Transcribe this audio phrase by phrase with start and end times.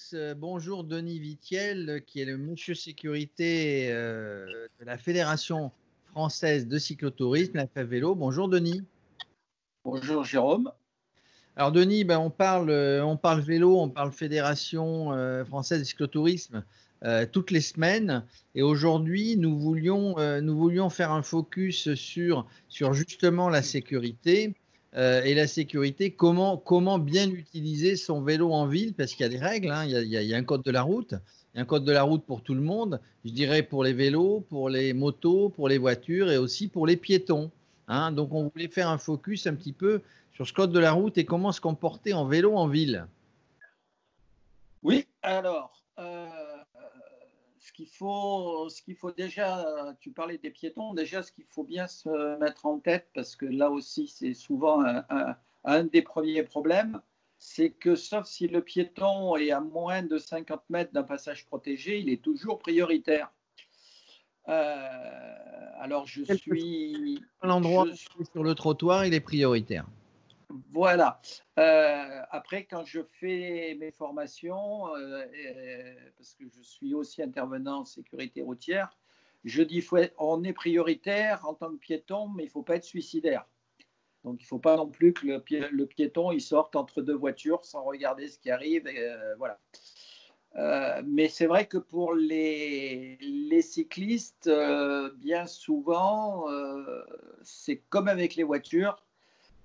[0.00, 0.14] tous.
[0.14, 5.72] Euh, bonjour Denis Vitiel, qui est le monsieur sécurité euh, de la Fédération
[6.10, 8.14] française de cyclotourisme, la FAVélo.
[8.14, 8.82] Bonjour Denis.
[9.84, 10.70] Bonjour Jérôme.
[11.56, 16.64] Alors Denis, ben, on, parle, euh, on parle vélo, on parle Fédération française de cyclotourisme
[17.32, 18.24] toutes les semaines.
[18.54, 24.54] Et aujourd'hui, nous, voulions, nous voulions faire un focus sur, sur justement la sécurité.
[24.96, 29.26] Euh, et la sécurité, comment, comment bien utiliser son vélo en ville, parce qu'il y
[29.26, 29.84] a des règles, hein.
[29.84, 31.14] il, y a, un code de la route,
[31.54, 33.84] il y a un code de la route pour tout le monde, je dirais pour
[33.84, 37.52] les vélos, pour les motos, pour les voitures et aussi pour les piétons.
[37.86, 38.10] Hein.
[38.10, 40.00] Donc on voulait faire un focus un petit peu
[40.34, 43.06] sur ce code de la route et comment se comporter en vélo en ville.
[44.82, 45.79] Oui, alors,
[47.80, 49.64] qu'il faut, ce qu'il faut déjà,
[50.00, 53.46] tu parlais des piétons, déjà ce qu'il faut bien se mettre en tête, parce que
[53.46, 54.82] là aussi c'est souvent
[55.64, 57.00] un, des premiers problèmes,
[57.38, 61.98] c'est que sauf si le piéton est à moins de 50 mètres d'un passage protégé,
[61.98, 63.32] il est toujours prioritaire.
[64.48, 64.86] Euh,
[65.78, 67.24] alors je suis...
[67.42, 67.86] L'endroit
[68.30, 69.86] sur le trottoir, il est prioritaire.
[70.72, 71.20] Voilà.
[71.58, 75.24] Euh, après, quand je fais mes formations, euh,
[76.16, 78.96] parce que je suis aussi intervenant en sécurité routière,
[79.44, 82.76] je dis faut on est prioritaire en tant que piéton, mais il ne faut pas
[82.76, 83.46] être suicidaire.
[84.24, 87.64] Donc, il ne faut pas non plus que le, piéton il sorte entre deux voitures
[87.64, 88.86] sans regarder ce qui arrive.
[88.86, 89.58] Euh, voilà.
[91.06, 94.50] mais c'est vrai que pour les cyclistes,
[95.16, 96.46] bien souvent,
[97.42, 99.02] c'est comme avec les voitures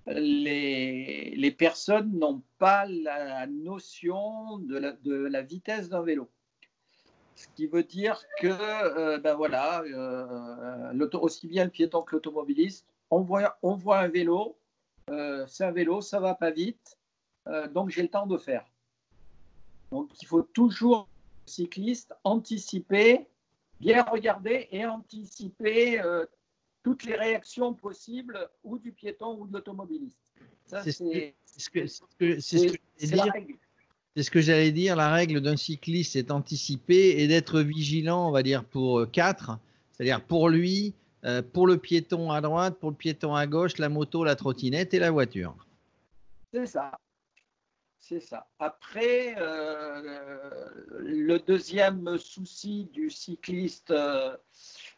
[0.07, 6.29] les, personnes n'ont pas la notion de la, vitesse d'un vélo.
[7.35, 12.87] Ce qui veut dire que, euh, ben voilà, euh, aussi bien le piéton que l'automobiliste,
[13.09, 14.57] on voit, un vélo,
[15.09, 16.97] euh, c'est un vélo, ça va pas vite,
[17.73, 18.65] donc j'ai le temps de faire.
[19.91, 21.07] Donc il faut toujours,
[21.45, 23.27] cycliste, anticiper,
[23.79, 26.01] bien regarder et anticiper
[26.85, 30.19] toutes les réactions possibles ou du piéton ou de l'automobiliste.
[30.67, 32.11] C'est ce que, c'est
[34.21, 34.95] ce que j'allais dire.
[34.95, 39.57] La règle d'un cycliste, c'est anticiper et d'être vigilant, on va dire, pour euh, quatre.
[39.93, 40.93] C'est-à-dire pour lui,
[41.23, 44.93] euh, pour le piéton à droite, pour le piéton à gauche, la moto, la trottinette
[44.93, 45.55] et la voiture.
[46.53, 46.91] C'est ça.
[47.97, 48.45] C'est ça.
[48.59, 50.69] Après, euh,
[50.99, 53.91] le deuxième souci du cycliste,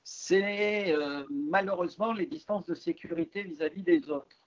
[0.09, 4.37] c'est euh, malheureusement les distances de sécurité vis-à-vis des autres.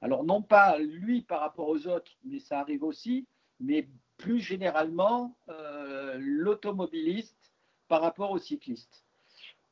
[0.00, 3.26] Alors non pas lui par rapport aux autres, mais ça arrive aussi,
[3.58, 7.52] mais plus généralement euh, l'automobiliste
[7.88, 9.04] par rapport aux cyclistes.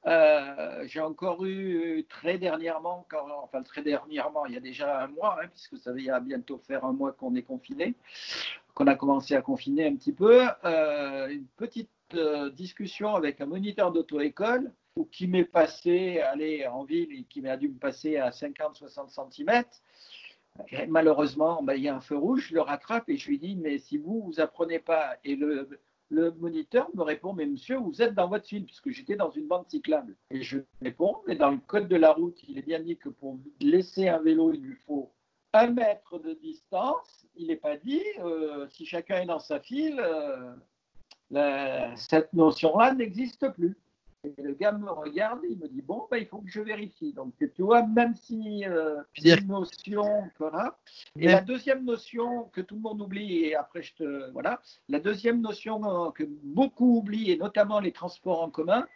[0.06, 3.06] Euh, j'ai encore eu très dernièrement,
[3.40, 6.84] enfin très dernièrement, il y a déjà un mois, hein, puisque ça va bientôt faire
[6.84, 7.94] un mois qu'on est confiné,
[8.74, 11.90] qu'on a commencé à confiner un petit peu, une petite
[12.54, 17.56] discussion avec un moniteur d'auto-école ou qui m'est passé, aller en ville et qui m'a
[17.56, 19.64] dû me passer à 50-60 cm.
[20.88, 23.56] malheureusement, ben, il y a un feu rouge, je le rattrape et je lui dis,
[23.56, 25.68] mais si vous, vous apprenez pas, et le,
[26.38, 29.68] moniteur me répond, mais monsieur, vous êtes dans votre file, puisque j'étais dans une bande
[29.68, 30.14] cyclable.
[30.30, 33.08] Et je réponds, mais dans le code de la route, il est bien dit que
[33.08, 35.10] pour laisser un vélo, il lui faut
[35.52, 37.26] un mètre de distance.
[37.34, 43.48] Il n'est pas dit, euh, si chacun est dans sa file, euh, cette notion-là n'existe
[43.50, 43.76] plus.
[44.24, 46.60] Et le gars me regarde et il me dit Bon, ben, il faut que je
[46.60, 47.12] vérifie.
[47.12, 50.04] Donc, tu vois, même si euh, une notion.
[50.38, 50.78] Voilà.
[51.18, 54.30] Et la deuxième notion que tout le monde oublie, et après je te.
[54.32, 54.60] Voilà.
[54.88, 58.86] La deuxième notion que beaucoup oublient, et notamment les transports en commun,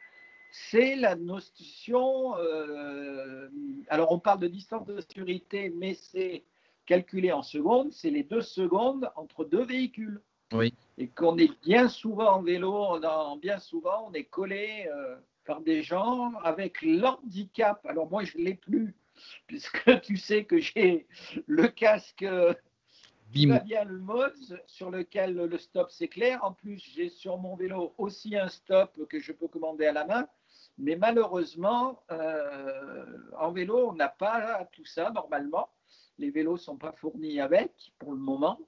[0.51, 2.37] c'est la notion.
[2.39, 3.49] Euh,
[3.89, 6.45] alors, on parle de distance de sécurité, mais c'est
[6.87, 7.93] calculé en secondes.
[7.93, 10.23] C'est les deux secondes entre deux véhicules.
[10.53, 10.73] Oui.
[10.97, 12.99] Et qu'on est bien souvent en vélo,
[13.41, 17.85] bien souvent, on est collé euh, par des gens avec l'handicap.
[17.87, 18.95] Alors moi, je ne l'ai plus,
[19.47, 21.07] puisque tu sais que j'ai
[21.47, 22.55] le casque euh,
[23.31, 26.43] bien le mode sur lequel le stop s'éclaire.
[26.43, 30.07] En plus, j'ai sur mon vélo aussi un stop que je peux commander à la
[30.07, 30.27] main.
[30.79, 33.05] Mais malheureusement, euh,
[33.39, 35.69] en vélo, on n'a pas tout ça normalement.
[36.19, 38.59] Les vélos ne sont pas fournis avec pour le moment.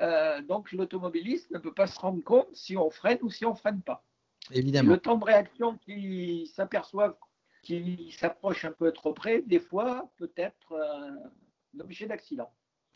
[0.00, 3.54] Euh, donc l'automobiliste ne peut pas se rendre compte si on freine ou si on
[3.54, 4.04] freine pas.
[4.50, 4.90] Évidemment.
[4.92, 7.18] Le temps de réaction qui s'aperçoit
[7.62, 12.50] qui s'approche un peu trop près, des fois peut être euh, d'accident.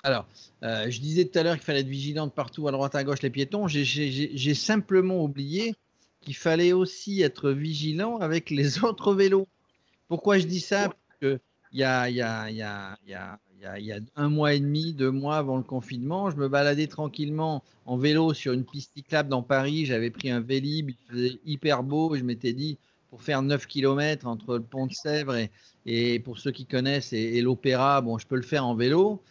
[0.04, 0.26] Alors,
[0.62, 3.22] euh, je disais tout à l'heure qu'il fallait être vigilant partout, à droite, à gauche,
[3.22, 3.66] les piétons.
[3.66, 5.74] J'ai simplement oublié
[6.20, 9.48] qu'il fallait aussi être vigilant avec les autres vélos.
[10.06, 10.90] Pourquoi je dis ça?
[10.90, 11.40] Parce que
[11.72, 13.38] il y a, il y a, il y a, il y a
[13.76, 16.30] il y, a, un mois et demi, deux mois avant le confinement.
[16.30, 19.84] Je me baladais tranquillement en vélo sur une piste cyclable dans Paris.
[19.84, 22.14] J'avais pris un Vélib, il faisait hyper beau.
[22.14, 22.78] je m'étais dit,
[23.10, 25.36] pour faire 9 km entre le pont de Sèvres
[25.86, 29.22] et, pour ceux qui connaissent, et, l'Opéra, bon, je peux le faire en vélo.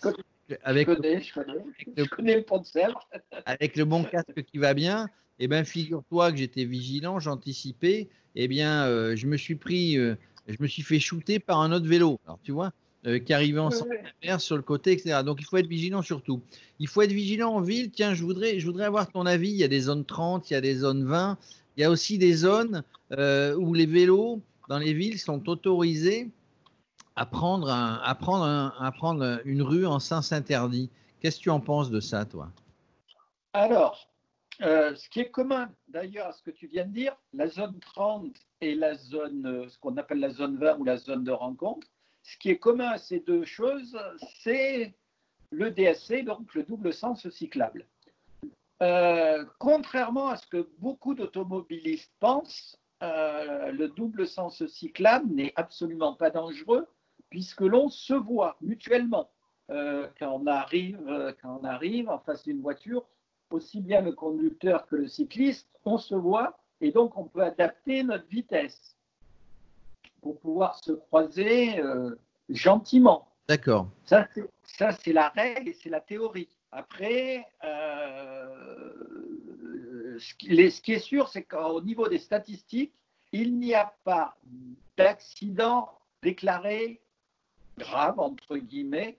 [0.64, 1.60] Avec, je connais, je connais.
[1.98, 3.08] je connais le pont de Sèvres.
[3.46, 5.08] avec le bon casque qui va bien.
[5.40, 8.10] Eh bien, figure-toi que j'étais vigilant, j'anticipais.
[8.36, 10.16] Eh bien, euh, je me suis pris, euh,
[10.48, 12.20] je me suis fait shooter par un autre vélo.
[12.26, 12.72] Alors, tu vois,
[13.06, 14.40] euh, qui arrivait en ouais.
[14.40, 15.22] sur le côté, etc.
[15.24, 16.42] Donc il faut être vigilant surtout.
[16.80, 17.92] Il faut être vigilant en ville.
[17.92, 19.50] Tiens, je voudrais, je voudrais avoir ton avis.
[19.50, 21.38] Il y a des zones 30, il y a des zones 20.
[21.76, 26.30] Il y a aussi des zones euh, où les vélos dans les villes sont autorisés
[27.16, 28.46] à prendre, à prendre,
[28.80, 30.90] à prendre une rue en sens interdit.
[31.20, 32.52] Qu'est-ce que tu en penses de ça, toi?
[33.54, 34.08] Alors,
[34.62, 37.80] euh, ce qui est commun d'ailleurs à ce que tu viens de dire, la zone
[37.80, 41.88] 30 et la zone, ce qu'on appelle la zone 20 ou la zone de rencontre,
[42.24, 43.98] ce qui est commun à ces deux choses,
[44.42, 44.96] c'est
[45.52, 47.88] le DSC, donc le double sens cyclable.
[48.84, 56.14] Euh, contrairement à ce que beaucoup d'automobilistes pensent, euh, le double sens cyclable n'est absolument
[56.14, 56.88] pas dangereux
[57.30, 59.30] puisque l'on se voit mutuellement
[59.72, 63.06] euh, quand, on arrive, quand on arrive en face d'une voiture,
[63.50, 68.04] aussi bien le conducteur que le cycliste, on se voit et donc on peut adapter
[68.04, 68.96] notre vitesse
[70.22, 72.16] pour pouvoir se croiser euh,
[72.50, 73.28] gentiment.
[73.48, 73.88] D'accord.
[74.04, 74.28] Ça,
[74.92, 76.50] c'est la règle et c'est la théorie.
[76.72, 78.50] Après, euh,
[80.20, 82.94] ce, qui, ce, qui, est sûr, c'est qu'au niveau des statistiques,
[83.32, 84.38] il n'y a pas
[84.98, 85.90] d'accident
[86.22, 87.00] déclaré
[87.78, 89.18] grave, entre guillemets,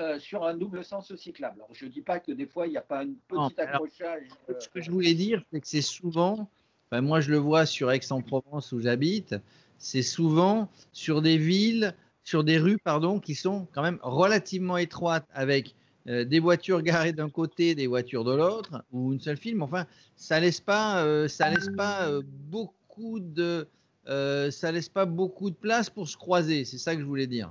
[0.00, 1.56] euh, sur un double sens cyclable.
[1.56, 4.28] Alors, je ne dis pas que des fois, il n'y a pas un petit accrochage.
[4.58, 6.48] ce que je voulais dire, c'est que c'est souvent,
[6.92, 9.34] moi je le vois sur Aix-en-Provence où j'habite,
[9.78, 15.26] c'est souvent sur des villes, sur des rues, pardon, qui sont quand même relativement étroites
[15.32, 15.74] avec
[16.08, 19.60] euh, des voitures garées d'un côté, des voitures de l'autre, ou une seule file.
[19.60, 19.86] enfin,
[20.16, 23.68] ça laisse pas, euh, ça laisse pas euh, beaucoup de,
[24.06, 26.64] ça laisse pas beaucoup de place pour se croiser.
[26.64, 27.50] C'est ça que je voulais dire.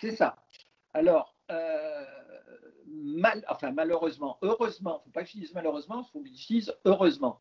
[0.00, 0.36] C'est ça.
[0.92, 1.31] Alors,
[2.86, 7.40] mal, enfin malheureusement, heureusement, faut pas que je dise malheureusement, faut que je dise heureusement.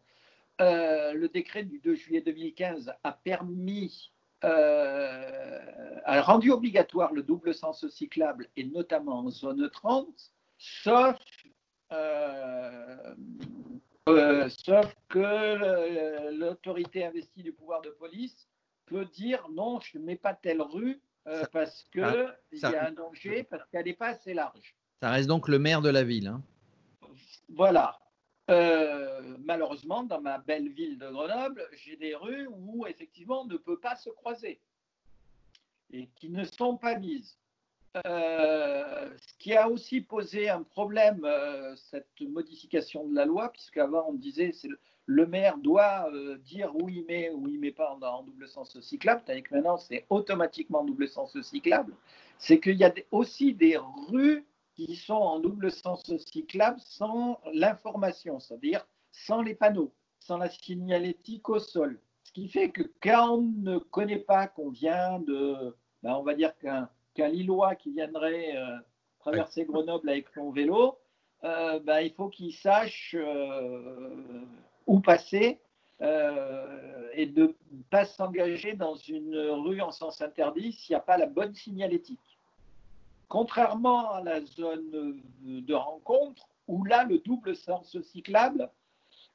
[0.60, 4.12] Euh, le décret du 2 juillet 2015 a permis,
[4.44, 5.60] euh,
[6.06, 10.08] a rendu obligatoire le double sens cyclable et notamment en zone 30,
[10.58, 11.18] sauf,
[11.92, 13.16] euh,
[14.50, 18.48] sauf que l'autorité investie du pouvoir de police
[18.86, 21.02] peut dire non, je ne mets pas telle rue
[21.52, 24.76] parce qu'il y a un danger, parce qu'elle n'est pas assez large.
[25.02, 26.28] Ça reste donc le maire de la ville.
[26.28, 26.42] Hein.
[27.50, 28.00] Voilà.
[28.50, 33.58] Euh, malheureusement, dans ma belle ville de Grenoble, j'ai des rues où effectivement on ne
[33.58, 34.60] peut pas se croiser
[35.92, 37.38] et qui ne sont pas mises.
[38.06, 44.06] Euh, ce qui a aussi posé un problème, euh, cette modification de la loi, puisqu'avant
[44.08, 46.10] on disait que le, maire doit
[46.44, 50.06] dire où il met ou il met pas en, double sens cyclable, que maintenant c'est
[50.10, 51.94] automatiquement double sens cyclable,
[52.38, 54.46] c'est qu'il y a aussi des rues
[54.76, 61.50] qui sont en double sens cyclable sans l'information, c'est-à-dire sans les panneaux, sans la signalétique
[61.50, 62.00] au sol.
[62.24, 66.34] Ce qui fait que quand on ne connaît pas qu'on vient de, ben on va
[66.34, 68.78] dire qu'un Lillois qui viendrait euh,
[69.20, 70.98] traverser Grenoble avec son vélo,
[71.44, 74.46] euh, ben il faut qu'il sache euh,
[74.88, 75.60] où passer
[76.00, 81.18] et de ne pas s'engager dans une rue en sens interdit s'il n'y a pas
[81.18, 82.40] la bonne signalétique.
[83.28, 88.70] Contrairement à la zone de rencontre, où là, le double sens cyclable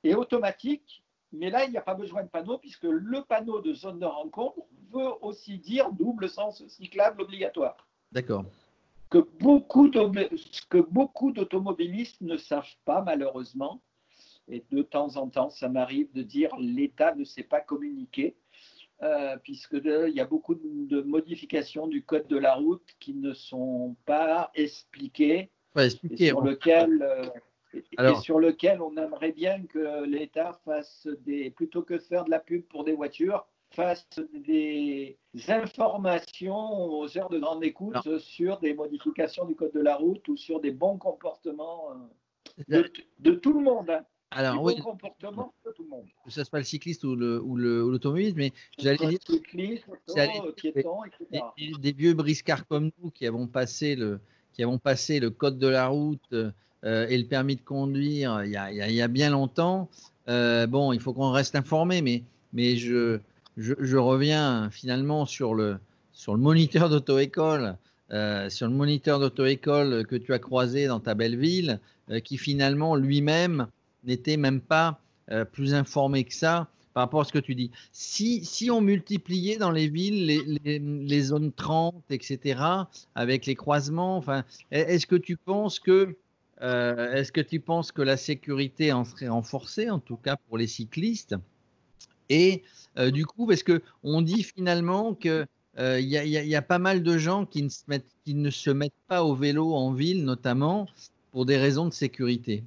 [0.05, 3.75] est automatique, mais là, il n'y a pas besoin de panneau, puisque le panneau de
[3.75, 4.59] zone de rencontre
[4.93, 7.76] veut aussi dire double sens cyclable obligatoire.
[8.12, 8.45] D'accord.
[9.11, 9.88] Que beaucoup
[11.33, 13.81] d'automobilistes ne savent pas, malheureusement,
[14.49, 18.37] et de temps en temps, ça m'arrive de dire l'État ne sait pas communiquer.
[19.03, 23.95] Euh, puisqu'il y a beaucoup de, modifications du code de la route qui ne sont
[24.07, 27.03] pas expliquées, et, sur lequel,
[27.99, 32.41] euh, sur lequel on aimerait bien que l'État fasse des, plutôt que faire de la
[32.41, 39.45] pub pour des voitures, fasse des informations aux heures de grande écoute sur des modifications
[39.45, 41.91] du code de la route ou sur des bons comportements
[42.71, 42.83] euh,
[43.19, 43.91] de, tout le monde.
[44.37, 44.76] Alors, oui.
[44.76, 46.05] comportement de tout le monde.
[46.25, 49.19] Que ce soit le cycliste ou l'automobiliste, mais j'allais dire.
[49.26, 49.87] Cycliste,
[50.57, 51.43] piéton, etc.
[51.81, 54.21] Des, vieux briscards comme nous qui avons passé le,
[54.52, 56.52] qui avons passé le code de la route euh,
[56.83, 59.88] et le permis de conduire il y a, il y a bien longtemps.
[60.28, 63.19] Euh, bon, il faut qu'on reste informé, mais, mais je,
[63.57, 65.78] je, je, reviens finalement sur le,
[66.12, 67.76] sur le moniteur d'auto-école,
[68.12, 72.38] euh, sur le moniteur d'auto-école que tu as croisé dans ta belle ville, euh, qui
[72.38, 73.69] finalement lui-même
[74.07, 77.71] n'était même pas euh, plus informé que ça par rapport à ce que tu dis.
[77.93, 80.25] Si, si on multipliait dans les villes
[80.65, 82.61] les, zones 30, etc.,
[83.15, 86.17] avec les croisements, enfin, est-ce que tu penses que
[86.59, 90.67] est-ce que tu penses que la sécurité en serait renforcée, en tout cas pour les
[90.67, 91.37] cyclistes?
[92.31, 92.63] Et
[93.13, 95.47] du coup, parce que on dit finalement que
[95.79, 98.71] il y, y, a pas mal de gens qui ne, se mettent, qui ne se
[98.71, 100.89] mettent pas au vélo en ville, notamment
[101.31, 102.65] pour des raisons de sécurité.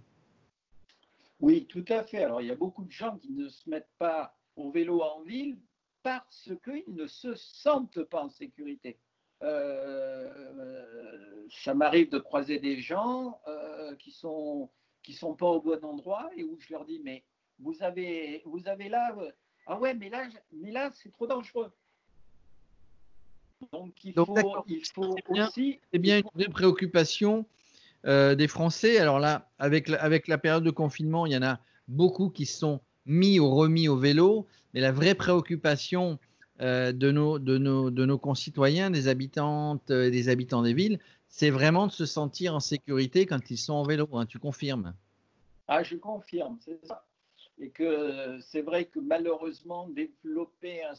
[1.39, 2.23] Oui, tout à fait.
[2.23, 5.21] Alors, il y a beaucoup de gens qui ne se mettent pas au vélo en
[5.21, 5.57] ville
[6.03, 8.99] parce qu'ils ne se sentent pas en sécurité.
[9.41, 14.69] Euh, ça m'arrive de croiser des gens euh, qui sont
[15.01, 17.23] qui sont pas au bon endroit et où je leur dis mais
[17.57, 19.15] vous avez vous avez là
[19.65, 21.71] ah ouais mais là mais là c'est trop dangereux.
[23.71, 24.35] Donc il faut,
[24.67, 27.45] il faut aussi c'est bien une préoccupation
[28.05, 28.97] euh, des Français.
[28.97, 32.45] Alors là, avec la, avec la période de confinement, il y en a beaucoup qui
[32.45, 36.19] sont mis ou remis au vélo, mais la vraie préoccupation
[36.61, 40.99] euh, de, nos, de, nos, de nos concitoyens, des habitantes et des habitants des villes,
[41.27, 44.07] c'est vraiment de se sentir en sécurité quand ils sont en vélo.
[44.13, 44.93] Hein, tu confirmes?
[45.67, 47.05] Ah, je confirme, c'est ça.
[47.59, 50.93] Et que c'est vrai que malheureusement, développer un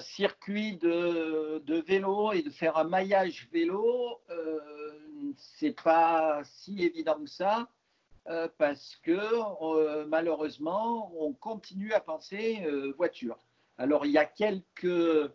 [0.00, 4.60] circuit de, vélo et de faire un maillage vélo, euh,
[5.36, 7.68] c'est pas si évident que ça,
[8.28, 13.38] euh, parce que euh, malheureusement, on continue à penser euh, voiture.
[13.78, 15.30] Alors, il y a quelques.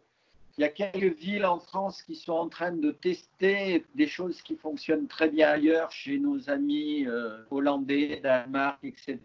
[0.57, 4.41] Il y a quelques villes en France qui sont en train de tester des choses
[4.41, 7.07] qui fonctionnent très bien ailleurs, chez nos amis
[7.49, 9.17] hollandais, Danemark, etc.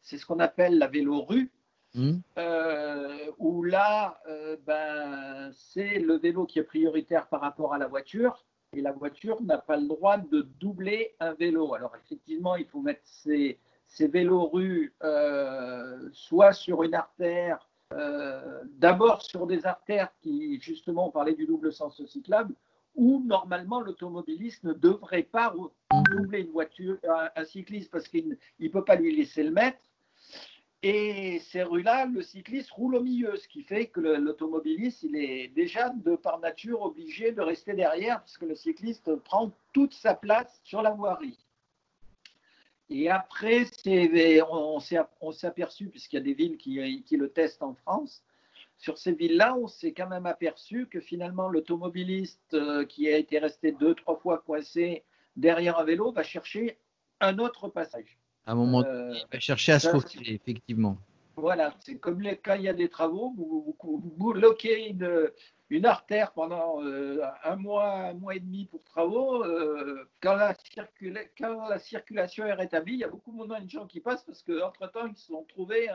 [0.00, 1.50] C'est ce qu'on appelle la vélo rue.
[1.94, 2.18] Mmh.
[2.38, 7.88] Euh, où là, euh, ben, c'est le vélo qui est prioritaire par rapport à la
[7.88, 8.44] voiture,
[8.76, 11.74] et la voiture n'a pas le droit de doubler un vélo.
[11.74, 13.58] Alors effectivement, il faut mettre ces,
[13.98, 17.66] vélos rues euh, soit sur une artère,
[18.78, 22.54] d'abord sur des artères qui, justement, on parlait du double sens cyclable,
[22.94, 25.52] où normalement l'automobiliste ne devrait pas
[26.08, 26.98] doubler une voiture,
[27.34, 29.80] un cycliste, parce qu'il ne peut pas lui laisser le mettre.
[30.82, 35.48] Et ces rues-là, le cycliste roule au milieu, ce qui fait que l'automobiliste, il est
[35.48, 40.60] déjà par nature obligé de rester derrière, parce que le cycliste prend toute sa place
[40.64, 41.38] sur la voirie.
[42.88, 43.66] Et après,
[44.50, 48.24] on, s'est aperçu, puisqu'il y a des villes qui, qui, le testent en France,
[48.78, 53.38] sur ces villes-là, on s'est quand même aperçu que finalement, l'automobiliste euh, qui a été
[53.38, 55.04] resté deux, trois fois coincé
[55.36, 56.78] derrière un vélo va chercher
[57.20, 58.18] un autre passage.
[58.46, 60.96] À un moment donné, il va chercher à se faufiler, effectivement.
[61.40, 65.30] Voilà, c'est comme les, quand il y a des travaux, vous, bloquez une,
[65.70, 69.42] une, artère pendant euh, un mois, un mois et demi pour travaux.
[69.44, 70.54] Euh, quand, la
[71.38, 74.42] quand, la circulation est rétablie, il y a beaucoup moins de gens qui passent parce
[74.42, 75.88] qu'entre-temps, ils se sont trouvés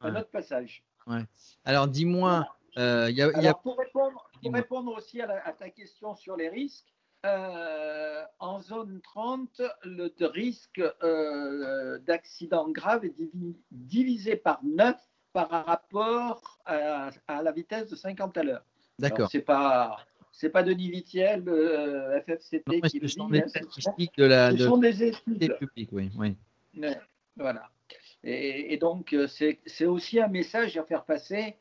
[0.00, 0.82] un, autre passage.
[1.06, 1.24] Ouais.
[1.64, 2.46] Alors, dis-moi,
[2.78, 6.95] euh, y a, pour, répondre, pour répondre aussi à, à, ta question sur les risques,
[7.26, 13.14] euh, en zone 30, le risque euh, d'accident grave est
[13.70, 14.96] divisé par 9
[15.32, 18.64] par rapport à, la vitesse de 50 à l'heure.
[18.98, 19.28] D'accord.
[19.30, 19.98] C'est pas
[20.32, 23.16] c'est pas Denis Vitiel, euh, FFCT qui le dit.
[23.30, 26.10] Des hein, statistiques de la, ce sont des études publiques, oui.
[26.16, 26.88] oui.
[27.36, 27.70] voilà.
[28.22, 31.56] Et, et donc c'est aussi un message à faire passer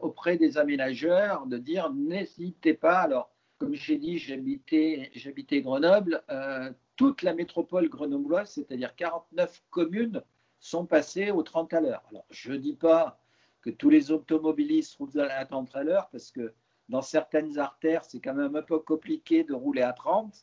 [0.00, 3.00] auprès des aménageurs de dire n'hésitez pas.
[3.00, 3.30] Alors
[3.60, 6.24] comme j'ai dit, j'habitais Grenoble.
[6.30, 10.22] Euh, toute la métropole grenobloise, c'est-à-dire 49 communes,
[10.58, 12.02] sont passées au 30 à l'heure.
[12.10, 13.20] Alors, je ne dis pas
[13.60, 16.54] que tous les automobilistes roulent à 30 à l'heure, parce que
[16.88, 20.34] dans certaines artères, c'est quand même un peu compliqué de rouler à 30.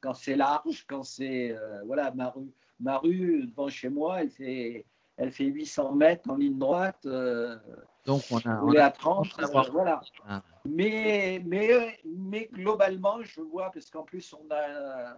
[0.00, 1.52] Quand c'est large, quand c'est.
[1.52, 4.86] Euh, voilà, ma rue, ma rue devant chez moi, elle fait,
[5.18, 7.04] elle fait 800 mètres en ligne droite.
[7.04, 7.56] Euh,
[8.04, 8.60] Donc, on a.
[8.60, 9.28] Rouler à 30,
[9.70, 10.00] voilà.
[10.28, 10.42] Ah.
[10.64, 15.16] Mais, mais, mais globalement, je vois, parce qu'en plus, on a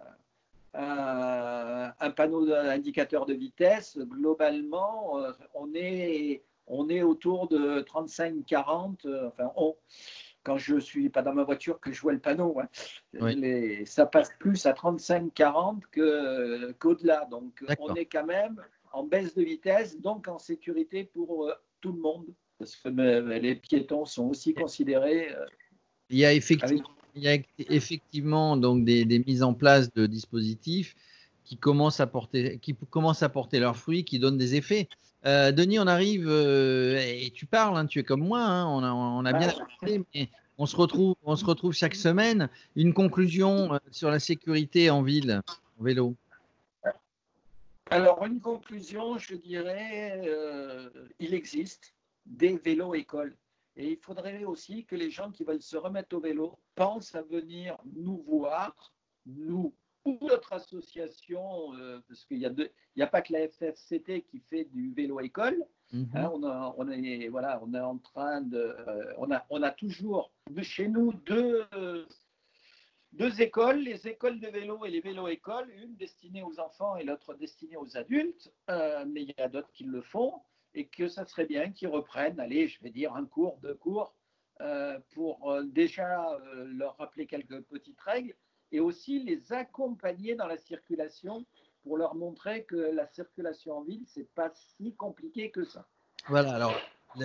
[0.75, 9.05] un, un panneau d'indicateur de vitesse, globalement, euh, on est, on est autour de 35-40.
[9.05, 9.51] Euh, enfin,
[10.43, 12.67] quand je ne suis pas dans ma voiture, que je vois le panneau, hein,
[13.13, 17.25] les, ça passe plus à 35-40 qu'au-delà.
[17.31, 18.61] donc, on est quand même
[18.91, 22.27] en baisse de vitesse, donc en sécurité pour euh, tout le monde
[22.57, 25.33] parce que les piétons sont aussi considérés.
[25.33, 25.45] Euh,
[26.09, 27.37] il y a effectivement, il y a
[27.69, 30.95] effectivement donc des, mises en place de dispositifs
[31.43, 34.87] qui commencent à porter, qui commencent à porter leurs fruits, qui donnent des effets.
[35.25, 38.83] Euh, Denis, on arrive euh, et tu parles, hein, tu es comme moi, hein, on,
[38.83, 42.49] a, on a bien appris, mais on se retrouve, on se retrouve chaque semaine.
[42.75, 45.41] Une conclusion sur la sécurité en ville,
[45.79, 46.15] en vélo.
[47.89, 50.21] Alors une conclusion, je dirais,
[51.19, 51.94] il existe
[52.25, 53.37] des vélos écoles.
[53.75, 57.21] Et il faudrait aussi que les gens qui veulent se remettre au vélo pensent à
[57.21, 58.93] venir nous voir,
[59.25, 59.73] nous
[60.05, 64.65] ou notre association, euh, parce qu'il n'y a, a, pas que la FFCT qui fait
[64.65, 65.65] du vélo école.
[65.91, 66.09] Mhm.
[66.13, 66.31] Hein,
[66.77, 68.57] on, est, voilà, on est en train de.
[68.57, 71.65] Euh, on, a, on a toujours chez nous deux,
[73.15, 77.33] deux écoles, les écoles de vélo et les vélos-écoles, une destinée aux enfants et l'autre
[77.33, 80.41] destinée aux adultes, euh, mais il y a d'autres qui le font
[80.75, 84.13] et que ça serait bien qu'ils reprennent, allez, je vais dire un cours, deux cours,
[85.13, 88.35] pour déjà leur rappeler quelques petites règles
[88.71, 91.45] et aussi les accompagner dans la circulation
[91.83, 95.87] pour leur montrer que la circulation en ville, c'est pas si compliqué que ça.
[96.27, 96.73] Voilà, alors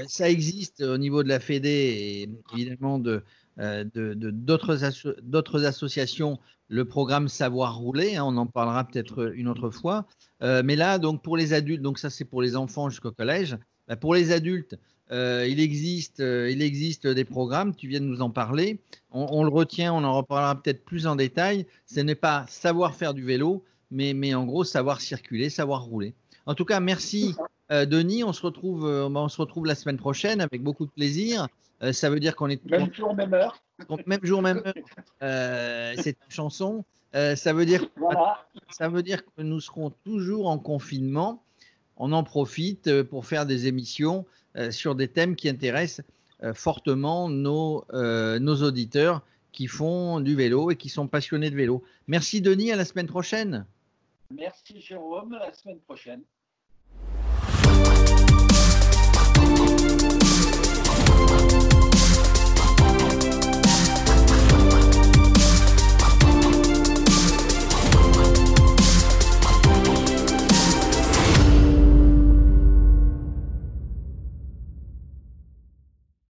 [0.07, 3.23] ça existe au niveau de la FEDE et évidemment de,
[3.59, 6.39] euh, d'autres associations,
[6.69, 10.07] le programme Savoir rouler, hein, on en parlera peut-être une autre fois.
[10.43, 13.59] Euh, mais là, donc pour les adultes, donc ça c'est pour les enfants jusqu'au collège.
[13.89, 14.79] Bah, pour les adultes,
[15.11, 18.81] euh, il, existe, il existe des programmes, tu viens de nous en parler.
[19.11, 21.67] On, le retient, on en reparlera peut-être plus en détail.
[21.87, 26.15] Ce n'est pas savoir faire du vélo, mais, mais, en gros savoir circuler, savoir rouler.
[26.47, 27.35] En tout cas, merci
[27.69, 28.23] Denis.
[28.23, 31.49] On se, retrouve, on se retrouve la semaine prochaine avec beaucoup de plaisir.
[31.93, 32.65] Ça veut dire qu'on est.
[32.67, 33.63] Même jour, même heure.
[34.07, 35.95] Même jour, même heure.
[35.97, 36.85] C'est une chanson.
[37.13, 37.87] ça, veut dire,
[38.71, 41.43] ça veut dire que nous serons toujours en confinement.
[41.97, 46.05] On en profite pour faire des émissions euh, sur des thèmes qui intéressent
[46.43, 49.23] euh, fortement nos, euh, nos auditeurs
[49.53, 51.85] qui font du vélo et qui sont passionnés de vélo.
[52.09, 53.65] Merci Denis, à la semaine prochaine.
[54.31, 56.23] Merci Jérôme, à la semaine prochaine.